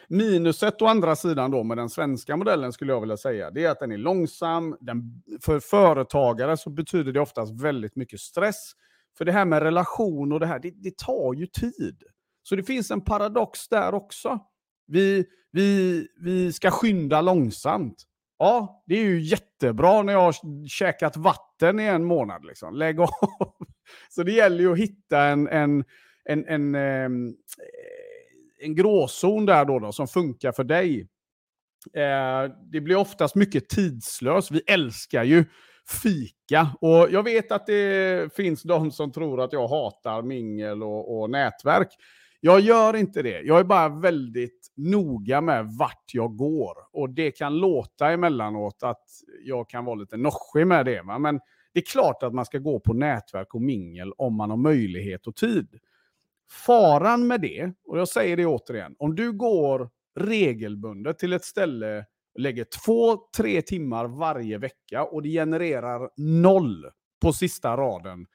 Minuset 0.08 0.82
å 0.82 0.86
andra 0.86 1.16
sidan 1.16 1.50
då 1.50 1.62
med 1.62 1.76
den 1.76 1.88
svenska 1.88 2.36
modellen 2.36 2.72
skulle 2.72 2.92
jag 2.92 3.00
vilja 3.00 3.16
säga, 3.16 3.50
det 3.50 3.64
är 3.64 3.70
att 3.70 3.80
den 3.80 3.92
är 3.92 3.98
långsam. 3.98 4.76
Den, 4.80 5.22
för 5.42 5.60
företagare 5.60 6.56
så 6.56 6.70
betyder 6.70 7.12
det 7.12 7.20
oftast 7.20 7.62
väldigt 7.62 7.96
mycket 7.96 8.20
stress. 8.20 8.72
För 9.18 9.24
det 9.24 9.32
här 9.32 9.44
med 9.44 9.62
relation 9.62 10.32
och 10.32 10.40
det 10.40 10.46
här, 10.46 10.58
det, 10.58 10.70
det 10.70 10.96
tar 10.96 11.34
ju 11.34 11.46
tid. 11.46 12.02
Så 12.42 12.56
det 12.56 12.62
finns 12.62 12.90
en 12.90 13.00
paradox 13.00 13.68
där 13.68 13.94
också. 13.94 14.38
Vi, 14.86 15.24
vi, 15.52 16.06
vi 16.20 16.52
ska 16.52 16.70
skynda 16.70 17.20
långsamt. 17.20 18.04
Ja, 18.38 18.82
det 18.86 18.94
är 18.94 19.04
ju 19.04 19.20
jättebra 19.20 20.02
när 20.02 20.12
jag 20.12 20.20
har 20.20 20.68
käkat 20.68 21.16
vatten 21.16 21.80
i 21.80 21.84
en 21.84 22.04
månad. 22.04 22.44
Liksom. 22.44 22.74
Lägg 22.74 23.00
av. 23.00 23.08
Så 24.08 24.22
det 24.22 24.32
gäller 24.32 24.60
ju 24.60 24.72
att 24.72 24.78
hitta 24.78 25.22
en, 25.22 25.48
en, 25.48 25.84
en, 26.24 26.46
en, 26.46 26.74
en 26.74 27.34
en 28.58 28.74
gråzon 28.74 29.46
där 29.46 29.64
då, 29.64 29.78
då 29.78 29.92
som 29.92 30.08
funkar 30.08 30.52
för 30.52 30.64
dig. 30.64 31.08
Eh, 31.94 32.52
det 32.72 32.80
blir 32.80 32.96
oftast 32.96 33.34
mycket 33.34 33.68
tidslöst. 33.68 34.50
Vi 34.50 34.60
älskar 34.66 35.24
ju 35.24 35.44
fika. 36.02 36.68
Och 36.80 37.10
jag 37.10 37.22
vet 37.22 37.52
att 37.52 37.66
det 37.66 38.34
finns 38.36 38.62
de 38.62 38.90
som 38.90 39.12
tror 39.12 39.40
att 39.40 39.52
jag 39.52 39.68
hatar 39.68 40.22
mingel 40.22 40.82
och, 40.82 41.20
och 41.20 41.30
nätverk. 41.30 41.88
Jag 42.40 42.60
gör 42.60 42.96
inte 42.96 43.22
det. 43.22 43.40
Jag 43.40 43.60
är 43.60 43.64
bara 43.64 43.88
väldigt 43.88 44.72
noga 44.76 45.40
med 45.40 45.66
vart 45.78 46.10
jag 46.12 46.36
går. 46.36 46.74
Och 46.92 47.10
det 47.10 47.30
kan 47.30 47.58
låta 47.58 48.10
emellanåt 48.10 48.82
att 48.82 49.04
jag 49.44 49.68
kan 49.68 49.84
vara 49.84 49.94
lite 49.94 50.16
noschig 50.16 50.66
med 50.66 50.86
det. 50.86 51.02
Va? 51.02 51.18
Men 51.18 51.40
det 51.72 51.80
är 51.80 51.84
klart 51.84 52.22
att 52.22 52.34
man 52.34 52.44
ska 52.44 52.58
gå 52.58 52.80
på 52.80 52.92
nätverk 52.92 53.54
och 53.54 53.62
mingel 53.62 54.12
om 54.12 54.34
man 54.34 54.50
har 54.50 54.56
möjlighet 54.56 55.26
och 55.26 55.36
tid. 55.36 55.68
Faran 56.50 57.26
med 57.26 57.40
det, 57.40 57.72
och 57.84 57.98
jag 57.98 58.08
säger 58.08 58.36
det 58.36 58.46
återigen, 58.46 58.94
om 58.98 59.14
du 59.14 59.32
går 59.32 59.90
regelbundet 60.20 61.18
till 61.18 61.32
ett 61.32 61.44
ställe, 61.44 62.04
lägger 62.38 62.66
två, 62.84 63.16
tre 63.36 63.62
timmar 63.62 64.06
varje 64.06 64.58
vecka 64.58 65.04
och 65.04 65.22
det 65.22 65.28
genererar 65.28 66.10
noll 66.16 66.86
på 67.22 67.32
sista 67.32 67.76
raden, 67.76 68.26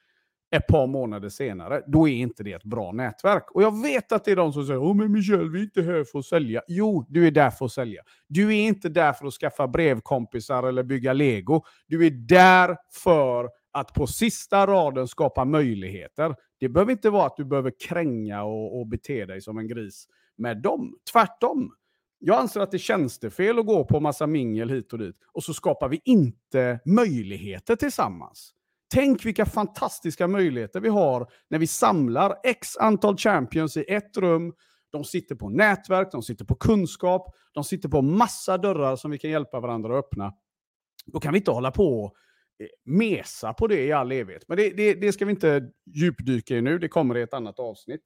ett 0.56 0.66
par 0.66 0.86
månader 0.86 1.28
senare, 1.28 1.82
då 1.86 2.08
är 2.08 2.12
inte 2.12 2.42
det 2.42 2.52
ett 2.52 2.64
bra 2.64 2.92
nätverk. 2.92 3.50
Och 3.50 3.62
jag 3.62 3.82
vet 3.82 4.12
att 4.12 4.24
det 4.24 4.32
är 4.32 4.36
de 4.36 4.52
som 4.52 4.66
säger 4.66 4.82
Åh, 4.82 4.94
men 4.94 5.12
Michel, 5.12 5.50
vi 5.50 5.58
är 5.58 5.62
inte 5.62 5.82
här 5.82 6.04
för 6.04 6.18
att 6.18 6.24
sälja. 6.24 6.62
Jo, 6.68 7.06
du 7.08 7.26
är 7.26 7.30
där 7.30 7.50
för 7.50 7.64
att 7.64 7.72
sälja. 7.72 8.02
Du 8.28 8.48
är 8.48 8.62
inte 8.62 8.88
där 8.88 9.12
för 9.12 9.26
att 9.26 9.32
skaffa 9.34 9.68
brevkompisar 9.68 10.62
eller 10.62 10.82
bygga 10.82 11.12
lego. 11.12 11.64
Du 11.86 12.06
är 12.06 12.10
där 12.10 12.76
för 13.04 13.50
att 13.72 13.94
på 13.94 14.06
sista 14.06 14.66
raden 14.66 15.08
skapa 15.08 15.44
möjligheter. 15.44 16.34
Det 16.62 16.68
behöver 16.68 16.92
inte 16.92 17.10
vara 17.10 17.26
att 17.26 17.36
du 17.36 17.44
behöver 17.44 17.72
kränga 17.88 18.42
och, 18.42 18.80
och 18.80 18.86
bete 18.86 19.26
dig 19.26 19.40
som 19.40 19.58
en 19.58 19.68
gris 19.68 20.06
med 20.36 20.62
dem. 20.62 20.94
Tvärtom. 21.12 21.74
Jag 22.18 22.38
anser 22.38 22.60
att 22.60 22.70
det 22.70 22.76
är 22.76 22.78
tjänstefel 22.78 23.58
att 23.58 23.66
gå 23.66 23.84
på 23.84 24.00
massa 24.00 24.26
mingel 24.26 24.70
hit 24.70 24.92
och 24.92 24.98
dit 24.98 25.16
och 25.32 25.44
så 25.44 25.54
skapar 25.54 25.88
vi 25.88 26.00
inte 26.04 26.80
möjligheter 26.84 27.76
tillsammans. 27.76 28.52
Tänk 28.94 29.26
vilka 29.26 29.46
fantastiska 29.46 30.28
möjligheter 30.28 30.80
vi 30.80 30.88
har 30.88 31.26
när 31.50 31.58
vi 31.58 31.66
samlar 31.66 32.34
x 32.44 32.76
antal 32.76 33.16
champions 33.16 33.76
i 33.76 33.84
ett 33.88 34.16
rum. 34.16 34.52
De 34.90 35.04
sitter 35.04 35.34
på 35.34 35.48
nätverk, 35.48 36.08
de 36.12 36.22
sitter 36.22 36.44
på 36.44 36.54
kunskap, 36.54 37.34
de 37.52 37.64
sitter 37.64 37.88
på 37.88 38.02
massa 38.02 38.58
dörrar 38.58 38.96
som 38.96 39.10
vi 39.10 39.18
kan 39.18 39.30
hjälpa 39.30 39.60
varandra 39.60 39.98
att 39.98 40.04
öppna. 40.04 40.32
Då 41.06 41.20
kan 41.20 41.32
vi 41.32 41.38
inte 41.38 41.50
hålla 41.50 41.70
på 41.70 42.02
och 42.04 42.14
mesa 42.84 43.52
på 43.52 43.66
det 43.66 43.84
i 43.86 43.92
all 43.92 44.12
evighet. 44.12 44.44
Men 44.48 44.56
det, 44.56 44.70
det, 44.70 44.94
det 44.94 45.12
ska 45.12 45.24
vi 45.24 45.30
inte 45.30 45.70
djupdyka 45.94 46.56
i 46.56 46.62
nu, 46.62 46.78
det 46.78 46.88
kommer 46.88 47.16
i 47.16 47.22
ett 47.22 47.34
annat 47.34 47.58
avsnitt. 47.58 48.02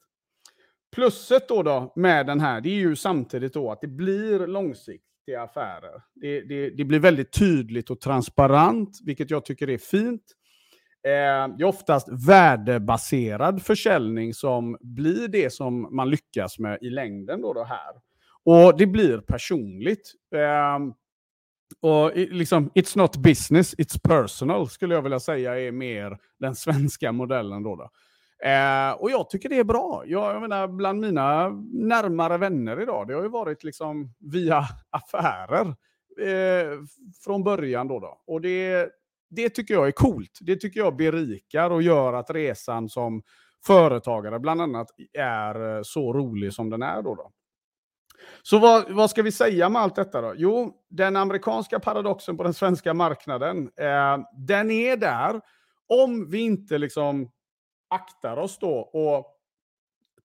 Plusset 0.95 1.49
då, 1.49 1.63
då 1.63 1.93
med 1.97 2.27
den 2.27 2.41
här, 2.41 2.61
det 2.61 2.69
är 2.69 2.75
ju 2.75 2.97
samtidigt 2.97 3.53
då 3.53 3.71
att 3.71 3.81
det 3.81 3.89
blir 3.89 4.47
långsiktiga 4.47 5.43
affärer. 5.43 6.03
Det, 6.15 6.41
det, 6.41 6.71
det 6.71 6.85
blir 6.85 6.99
väldigt 6.99 7.33
tydligt 7.33 7.91
och 7.91 8.01
transparent, 8.01 8.99
vilket 9.05 9.31
jag 9.31 9.45
tycker 9.45 9.71
är 9.71 9.79
fint. 9.79 10.23
Eh, 11.07 11.57
det 11.57 11.63
är 11.63 11.65
oftast 11.65 12.09
värdebaserad 12.29 13.63
försäljning 13.63 14.35
som 14.35 14.77
blir 14.81 15.29
det 15.29 15.53
som 15.53 15.97
man 15.97 16.11
lyckas 16.11 16.59
med 16.59 16.79
i 16.83 16.91
längden. 16.91 17.43
Då, 17.43 17.53
då 17.53 17.65
här. 17.65 17.95
Och 18.45 18.79
det 18.79 18.87
blir 18.87 19.19
personligt. 19.19 20.13
Eh, 20.35 20.79
och 21.81 22.13
liksom, 22.15 22.71
it's 22.75 22.99
not 22.99 23.17
business, 23.17 23.75
it's 23.75 24.01
personal 24.03 24.69
skulle 24.69 24.95
jag 24.95 25.03
vilja 25.03 25.21
säga 25.21 25.61
är 25.61 25.73
mer 25.73 26.19
den 26.41 26.55
svenska 26.55 27.13
modellen. 27.13 27.63
Då, 27.63 27.77
då. 27.77 27.91
Eh, 28.49 28.93
och 28.93 29.11
jag 29.11 29.31
tycker 29.31 29.49
det 29.49 29.59
är 29.59 29.65
bra. 29.65 30.03
Jag, 30.07 30.35
jag 30.35 30.41
menar, 30.41 30.69
bland 30.69 31.01
mina 31.01 31.49
närmare 31.73 32.39
vänner 32.39 32.83
idag, 32.83 33.09
det 33.09 33.15
har 33.15 33.23
ju 33.23 33.29
varit 33.29 33.65
liksom 33.65 34.15
via 34.19 34.65
affärer 34.91 35.67
eh, 36.21 36.79
från 37.25 37.45
början. 37.45 37.89
Då, 37.89 38.01
då. 38.01 38.23
Och 38.27 38.41
det, 38.41 38.89
det 39.31 39.51
tycker 39.51 39.75
jag 39.75 39.87
är 39.87 39.93
coolt. 39.93 40.39
Det 40.41 40.57
tycker 40.57 40.81
jag 40.81 40.97
berikar 40.97 41.71
och 41.71 41.83
gör 41.83 42.13
att 42.13 42.31
resan 42.31 42.89
som 42.89 43.23
företagare 43.67 44.39
bland 44.39 44.61
annat 44.61 44.87
är 45.13 45.83
så 45.83 46.13
rolig 46.13 46.53
som 46.53 46.71
den 46.71 46.83
är. 46.83 47.03
Då, 47.03 47.15
då. 47.15 47.33
Så 48.43 48.59
vad, 48.59 48.91
vad, 48.91 49.11
ska 49.11 49.23
vi 49.23 49.33
säga 49.33 49.69
med 49.69 49.83
allt 49.83 49.95
detta 49.95 50.21
då? 50.21 50.35
Jo, 50.37 50.75
den 50.89 51.17
amerikanska 51.17 51.81
paradoxen 51.81 52.37
på 52.37 52.43
den 52.43 52.55
svenska 52.55 52.95
marknaden, 52.95 53.71
eh, 53.77 54.19
den 54.37 54.71
är 54.71 54.97
där 54.97 55.41
om 55.89 56.31
vi 56.31 56.39
inte 56.39 56.79
liksom 56.79 57.31
aktar 57.91 58.37
oss 58.37 58.59
då 58.59 58.75
och 58.79 59.27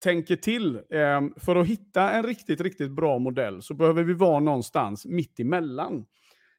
tänker 0.04 0.36
till. 0.36 0.76
Eh, 0.76 1.22
för 1.38 1.56
att 1.56 1.68
hitta 1.68 2.12
en 2.12 2.24
riktigt, 2.24 2.62
riktigt 2.62 2.92
bra 2.92 3.20
modell 3.20 3.62
så 3.62 3.74
behöver 3.74 4.04
vi 4.04 4.14
vara 4.14 4.40
någonstans 4.40 5.06
mitt 5.06 5.40
emellan. 5.40 6.06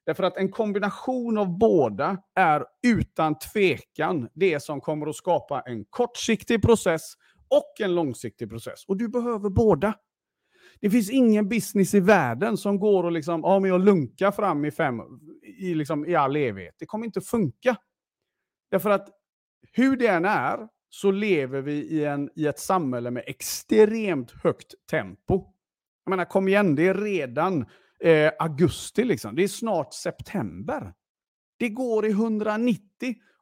Därför 0.07 0.23
att 0.25 0.37
en 0.37 0.51
kombination 0.51 1.39
av 1.39 1.59
båda 1.59 2.23
är 2.35 2.65
utan 2.83 3.39
tvekan 3.39 4.29
det 4.35 4.63
som 4.63 4.81
kommer 4.81 5.07
att 5.07 5.17
skapa 5.17 5.61
en 5.61 5.85
kortsiktig 5.85 6.63
process 6.63 7.13
och 7.49 7.81
en 7.81 7.95
långsiktig 7.95 8.51
process. 8.51 8.85
Och 8.87 8.97
du 8.97 9.09
behöver 9.09 9.51
båda. 9.51 9.95
Det 10.83 10.91
finns 10.91 11.11
ingen 11.11 11.49
business 11.49 11.95
i 11.95 12.01
världen 12.01 12.57
som 12.57 12.79
går 12.79 13.05
och 13.05 13.13
liksom, 13.13 13.41
ja 13.45 13.61
men 13.61 13.71
jag 13.71 13.85
lunkar 13.85 14.31
fram 14.31 14.65
i 14.65 14.71
fem, 14.71 15.01
i, 15.59 15.75
liksom, 15.75 16.07
i 16.07 16.15
all 16.15 16.37
evighet. 16.37 16.75
Det 16.79 16.87
kommer 16.87 17.07
inte 17.07 17.21
funka. 17.21 17.77
Därför 18.71 18.91
att 18.91 19.09
hur 19.73 19.97
det 19.97 20.07
än 20.07 20.25
är 20.25 20.69
så 20.89 21.11
lever 21.11 21.61
vi 21.61 21.73
i, 21.73 22.05
en, 22.05 22.31
i 22.37 22.47
ett 22.47 22.59
samhälle 22.59 23.11
med 23.11 23.25
extremt 23.27 24.31
högt 24.31 24.75
tempo. 24.91 25.45
Jag 26.05 26.11
menar, 26.11 26.25
kom 26.25 26.49
igen, 26.49 26.75
det 26.75 26.89
är 26.89 26.95
redan 26.95 27.67
eh, 28.01 28.33
augusti. 28.39 29.05
Liksom. 29.05 29.37
Det 29.37 29.43
är 29.43 29.49
snart 29.49 29.95
september. 29.95 30.95
Det 31.59 31.69
går 31.69 32.07
i 32.07 32.11
190. 32.11 32.83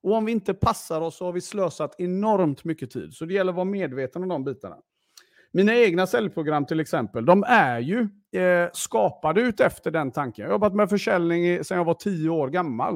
Och 0.03 0.13
om 0.13 0.25
vi 0.25 0.33
inte 0.33 0.55
passar 0.55 1.01
oss 1.01 1.17
så 1.17 1.25
har 1.25 1.33
vi 1.33 1.41
slösat 1.41 1.95
enormt 1.99 2.65
mycket 2.65 2.91
tid. 2.91 3.15
Så 3.15 3.25
det 3.25 3.35
gäller 3.35 3.53
att 3.53 3.57
vara 3.57 3.65
medveten 3.65 4.23
om 4.23 4.29
de 4.29 4.45
bitarna. 4.45 4.77
Mina 5.53 5.75
egna 5.75 6.07
säljprogram 6.07 6.67
till 6.67 6.81
exempel, 6.81 7.25
de 7.25 7.45
är 7.47 7.79
ju 7.79 8.01
eh, 8.41 8.69
skapade 8.73 9.41
ut 9.41 9.61
efter 9.61 9.91
den 9.91 10.11
tanken. 10.11 10.43
Jag 10.43 10.49
har 10.49 10.55
jobbat 10.55 10.75
med 10.75 10.91
försäljning 10.91 11.65
sedan 11.65 11.79
jag 11.79 11.85
var 11.85 11.95
tio 11.95 12.31
år 12.31 12.49
gammal. 12.49 12.95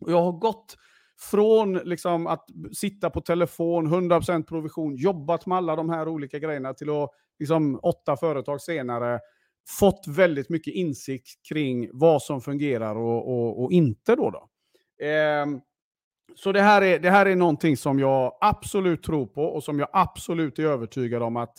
Och 0.00 0.12
jag 0.12 0.22
har 0.22 0.32
gått 0.32 0.76
från 1.30 1.74
liksom, 1.74 2.26
att 2.26 2.44
sitta 2.72 3.10
på 3.10 3.20
telefon, 3.20 4.10
100% 4.10 4.42
provision, 4.42 4.96
jobbat 4.96 5.46
med 5.46 5.58
alla 5.58 5.76
de 5.76 5.90
här 5.90 6.08
olika 6.08 6.38
grejerna 6.38 6.74
till 6.74 6.90
att 6.90 7.10
liksom, 7.38 7.80
åtta 7.82 8.16
företag 8.16 8.60
senare 8.60 9.20
fått 9.80 10.04
väldigt 10.08 10.48
mycket 10.48 10.74
insikt 10.74 11.48
kring 11.48 11.90
vad 11.92 12.22
som 12.22 12.40
fungerar 12.40 12.96
och, 12.96 13.28
och, 13.28 13.64
och 13.64 13.72
inte. 13.72 14.16
Då, 14.16 14.30
då. 14.30 14.48
Eh, 15.06 15.46
så 16.34 16.52
det 16.52 16.62
här, 16.62 16.82
är, 16.82 16.98
det 16.98 17.10
här 17.10 17.26
är 17.26 17.36
någonting 17.36 17.76
som 17.76 17.98
jag 17.98 18.32
absolut 18.40 19.02
tror 19.02 19.26
på 19.26 19.42
och 19.42 19.64
som 19.64 19.78
jag 19.78 19.88
absolut 19.92 20.58
är 20.58 20.62
övertygad 20.62 21.22
om 21.22 21.36
att 21.36 21.54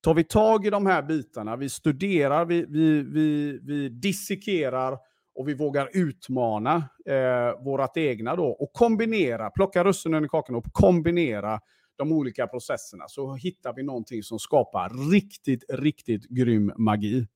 tar 0.00 0.14
vi 0.14 0.24
tag 0.24 0.66
i 0.66 0.70
de 0.70 0.86
här 0.86 1.02
bitarna, 1.02 1.56
vi 1.56 1.68
studerar, 1.68 2.44
vi, 2.44 2.66
vi, 2.68 3.02
vi, 3.02 3.58
vi 3.62 3.88
dissekerar 3.88 4.98
och 5.34 5.48
vi 5.48 5.54
vågar 5.54 5.90
utmana 5.92 6.74
eh, 7.06 7.64
vårat 7.64 7.96
egna 7.96 8.36
då 8.36 8.46
och 8.46 8.72
kombinera, 8.72 9.50
plocka 9.50 9.84
russinen 9.84 10.24
i 10.24 10.28
kakan 10.28 10.56
och 10.56 10.64
kombinera 10.72 11.60
de 11.98 12.12
olika 12.12 12.46
processerna 12.46 13.04
så 13.08 13.34
hittar 13.34 13.74
vi 13.74 13.82
någonting 13.82 14.22
som 14.22 14.38
skapar 14.38 15.10
riktigt, 15.12 15.64
riktigt 15.68 16.28
grym 16.28 16.72
magi. 16.76 17.26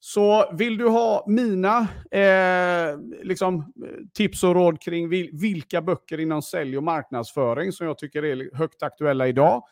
Så 0.00 0.52
vill 0.52 0.78
du 0.78 0.88
ha 0.88 1.24
mina 1.26 1.78
eh, 2.10 2.98
liksom, 3.22 3.56
eh, 3.58 3.90
tips 4.14 4.44
och 4.44 4.54
råd 4.54 4.80
kring 4.80 5.08
vilka 5.32 5.82
böcker 5.82 6.20
inom 6.20 6.42
sälj 6.42 6.76
och 6.76 6.82
marknadsföring 6.82 7.72
som 7.72 7.86
jag 7.86 7.98
tycker 7.98 8.24
är 8.24 8.56
högt 8.56 8.82
aktuella 8.82 9.28
idag, 9.28 9.62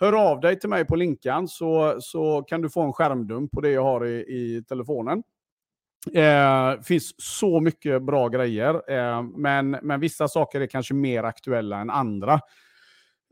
hör 0.00 0.30
av 0.30 0.40
dig 0.40 0.60
till 0.60 0.68
mig 0.68 0.84
på 0.84 0.96
linkan 0.96 1.48
så, 1.48 1.96
så 2.00 2.42
kan 2.42 2.62
du 2.62 2.70
få 2.70 2.82
en 2.82 2.92
skärmdump 2.92 3.50
på 3.50 3.60
det 3.60 3.70
jag 3.70 3.82
har 3.82 4.06
i, 4.06 4.18
i 4.18 4.64
telefonen. 4.68 5.22
Det 6.06 6.26
eh, 6.26 6.80
finns 6.82 7.14
så 7.18 7.60
mycket 7.60 8.02
bra 8.02 8.28
grejer, 8.28 8.92
eh, 8.92 9.22
men, 9.22 9.70
men 9.70 10.00
vissa 10.00 10.28
saker 10.28 10.60
är 10.60 10.66
kanske 10.66 10.94
mer 10.94 11.24
aktuella 11.24 11.80
än 11.80 11.90
andra. 11.90 12.40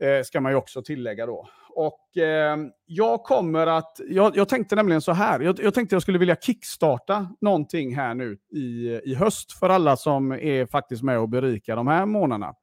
Eh, 0.03 0.23
ska 0.23 0.41
man 0.41 0.51
ju 0.51 0.55
också 0.57 0.81
tillägga 0.81 1.25
då. 1.25 1.47
Och 1.79 2.17
eh, 2.17 2.57
jag 2.85 3.23
kommer 3.23 3.67
att, 3.67 3.99
jag, 4.09 4.37
jag, 4.37 4.49
tänkte 4.49 4.75
nämligen 4.75 5.01
så 5.01 5.11
här, 5.11 5.39
jag, 5.39 5.59
jag 5.63 5.73
tänkte 5.73 5.95
jag 5.95 6.01
skulle 6.01 6.17
vilja 6.17 6.35
kickstarta 6.35 7.29
någonting 7.41 7.95
här 7.95 8.13
nu 8.13 8.37
i, 8.51 8.99
i 9.03 9.15
höst 9.15 9.51
för 9.51 9.69
alla 9.69 9.97
som 9.97 10.31
är 10.31 10.65
faktiskt 10.65 11.03
med 11.03 11.19
och 11.19 11.29
berikar 11.29 11.75
de 11.75 11.87
här 11.87 12.05
månaderna. 12.05 12.53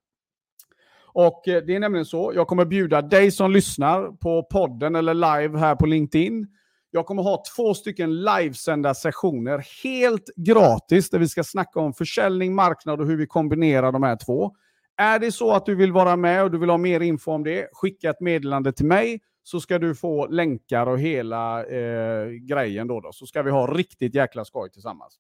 Och 1.07 1.49
eh, 1.49 1.63
det 1.63 1.75
är 1.75 1.81
nämligen 1.81 2.07
så, 2.07 2.33
jag 2.35 2.47
kommer 2.47 2.65
bjuda 2.65 3.03
dig 3.03 3.31
som 3.31 3.51
lyssnar 3.51 4.17
på 4.17 4.43
podden 4.43 4.97
eller 4.97 5.15
live 5.15 5.59
här 5.59 5.75
på 5.75 5.87
LinkedIn. 5.87 6.47
Jag 6.91 7.07
kommer 7.07 7.23
ha 7.23 7.43
två 7.57 7.75
stycken 7.75 8.25
livesända 8.25 8.95
sessioner 8.95 9.65
helt 9.85 10.31
gratis 10.37 11.11
där 11.11 11.19
vi 11.19 11.29
ska 11.29 11.45
snacka 11.45 11.81
om 11.81 11.93
försäljning, 11.93 12.55
marknad 12.55 13.01
och 13.01 13.07
hur 13.07 13.17
vi 13.17 13.27
kombinerar 13.27 13.93
de 13.93 14.03
här 14.03 14.17
två. 14.27 14.57
Är 14.97 15.19
det 15.19 15.33
så 15.33 15.53
att 15.53 15.67
du 15.67 15.75
vill 15.75 15.93
vara 15.93 16.17
med 16.17 16.43
och 16.43 16.51
du 16.51 16.59
vill 16.59 16.71
ha 16.71 16.79
mer 16.79 17.01
info 17.01 17.33
om 17.33 17.45
det, 17.45 17.69
skicka 17.73 18.11
ett 18.11 18.21
meddelande 18.21 18.73
till 18.73 18.87
mig 18.87 19.21
så 19.43 19.61
ska 19.61 19.79
du 19.79 19.95
få 19.95 20.27
länkar 20.27 20.87
och 20.87 20.99
hela 20.99 21.65
eh, 21.65 22.29
grejen 22.29 22.87
då, 22.87 23.01
då. 23.01 23.13
Så 23.13 23.27
ska 23.27 23.43
vi 23.43 23.51
ha 23.51 23.67
riktigt 23.67 24.15
jäkla 24.15 24.45
skoj 24.45 24.71
tillsammans. 24.71 25.19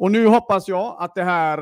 Och 0.00 0.10
nu 0.10 0.26
hoppas 0.26 0.68
jag 0.68 0.96
att 0.98 1.14
det 1.14 1.22
här 1.22 1.58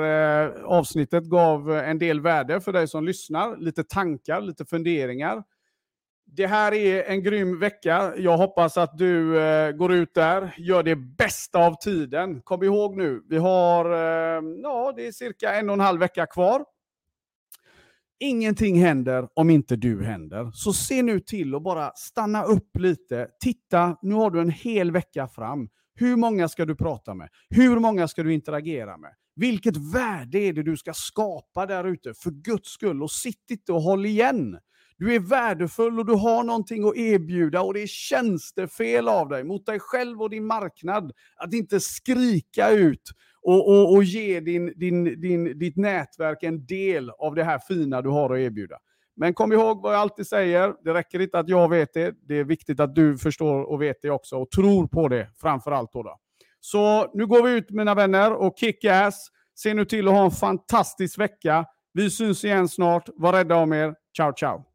eh, 0.46 0.64
avsnittet 0.64 1.24
gav 1.24 1.70
en 1.70 1.98
del 1.98 2.20
värde 2.20 2.60
för 2.60 2.72
dig 2.72 2.88
som 2.88 3.04
lyssnar. 3.04 3.56
Lite 3.56 3.84
tankar, 3.84 4.40
lite 4.40 4.64
funderingar. 4.64 5.42
Det 6.26 6.46
här 6.46 6.74
är 6.74 7.04
en 7.04 7.22
grym 7.22 7.58
vecka. 7.58 8.12
Jag 8.16 8.36
hoppas 8.36 8.76
att 8.76 8.98
du 8.98 9.40
eh, 9.40 9.72
går 9.72 9.92
ut 9.92 10.14
där, 10.14 10.54
gör 10.58 10.82
det 10.82 10.96
bästa 10.96 11.66
av 11.66 11.74
tiden. 11.74 12.42
Kom 12.42 12.62
ihåg 12.62 12.96
nu, 12.96 13.22
vi 13.28 13.38
har 13.38 13.84
eh, 13.84 14.42
ja, 14.62 14.92
det 14.96 15.06
är 15.06 15.12
cirka 15.12 15.54
en 15.54 15.68
och 15.68 15.74
en 15.74 15.80
halv 15.80 16.00
vecka 16.00 16.26
kvar. 16.26 16.64
Ingenting 18.20 18.80
händer 18.80 19.28
om 19.34 19.50
inte 19.50 19.76
du 19.76 20.04
händer. 20.04 20.50
Så 20.54 20.72
se 20.72 21.02
nu 21.02 21.20
till 21.20 21.54
att 21.54 21.62
bara 21.62 21.92
stanna 21.94 22.44
upp 22.44 22.76
lite. 22.78 23.28
Titta, 23.40 23.96
nu 24.02 24.14
har 24.14 24.30
du 24.30 24.40
en 24.40 24.50
hel 24.50 24.90
vecka 24.90 25.28
fram. 25.28 25.68
Hur 25.94 26.16
många 26.16 26.48
ska 26.48 26.64
du 26.64 26.76
prata 26.76 27.14
med? 27.14 27.28
Hur 27.50 27.78
många 27.78 28.08
ska 28.08 28.22
du 28.22 28.34
interagera 28.34 28.96
med? 28.96 29.10
Vilket 29.36 29.76
värde 29.76 30.38
är 30.38 30.52
det 30.52 30.62
du 30.62 30.76
ska 30.76 30.92
skapa 30.94 31.66
där 31.66 31.84
ute? 31.84 32.14
För 32.14 32.30
Guds 32.30 32.70
skull. 32.70 33.02
Och 33.02 33.10
sitt 33.10 33.50
inte 33.50 33.72
och 33.72 33.82
håll 33.82 34.06
igen. 34.06 34.58
Du 34.98 35.14
är 35.14 35.20
värdefull 35.20 35.98
och 35.98 36.06
du 36.06 36.12
har 36.14 36.44
någonting 36.44 36.88
att 36.88 36.96
erbjuda 36.96 37.62
och 37.62 37.74
det 37.74 37.82
är 37.82 37.86
tjänstefel 37.86 39.08
av 39.08 39.28
dig 39.28 39.44
mot 39.44 39.66
dig 39.66 39.78
själv 39.80 40.22
och 40.22 40.30
din 40.30 40.46
marknad 40.46 41.12
att 41.36 41.54
inte 41.54 41.80
skrika 41.80 42.70
ut 42.70 43.02
och, 43.48 43.68
och, 43.68 43.92
och 43.92 44.04
ge 44.04 44.40
din, 44.40 44.72
din, 44.76 45.20
din, 45.20 45.58
ditt 45.58 45.76
nätverk 45.76 46.42
en 46.42 46.66
del 46.66 47.10
av 47.10 47.34
det 47.34 47.44
här 47.44 47.58
fina 47.58 48.02
du 48.02 48.08
har 48.08 48.34
att 48.34 48.38
erbjuda. 48.38 48.76
Men 49.16 49.34
kom 49.34 49.52
ihåg 49.52 49.82
vad 49.82 49.94
jag 49.94 50.00
alltid 50.00 50.26
säger, 50.26 50.74
det 50.84 50.94
räcker 50.94 51.20
inte 51.20 51.38
att 51.38 51.48
jag 51.48 51.68
vet 51.68 51.94
det, 51.94 52.14
det 52.28 52.34
är 52.34 52.44
viktigt 52.44 52.80
att 52.80 52.94
du 52.94 53.18
förstår 53.18 53.62
och 53.62 53.82
vet 53.82 53.96
det 54.02 54.10
också 54.10 54.36
och 54.36 54.50
tror 54.50 54.86
på 54.86 55.08
det 55.08 55.28
framför 55.40 55.70
allt. 55.70 55.92
Då, 55.92 56.02
då. 56.02 56.16
Så 56.60 57.10
nu 57.14 57.26
går 57.26 57.42
vi 57.42 57.50
ut 57.50 57.70
mina 57.70 57.94
vänner 57.94 58.32
och 58.32 58.58
kick 58.58 58.84
ass. 58.84 59.28
Se 59.54 59.74
nu 59.74 59.84
till 59.84 60.08
att 60.08 60.14
ha 60.14 60.24
en 60.24 60.30
fantastisk 60.30 61.18
vecka. 61.18 61.64
Vi 61.92 62.10
syns 62.10 62.44
igen 62.44 62.68
snart. 62.68 63.08
Var 63.14 63.32
rädda 63.32 63.56
om 63.56 63.72
er. 63.72 63.94
Ciao, 64.16 64.32
ciao. 64.32 64.67